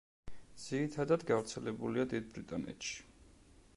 [0.61, 2.99] ძირითადად გავრცელებულია დიდ ბრიტანეთში.